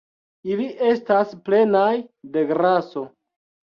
[0.51, 1.93] Ili estas plenaj
[2.39, 3.05] de graso